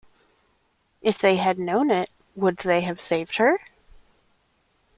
If 1.03 1.19
they 1.19 1.35
had 1.35 1.59
known 1.59 1.91
it, 1.91 2.09
would 2.33 2.57
they 2.57 2.81
have 2.81 2.99
saved 2.99 3.35
her? 3.35 3.59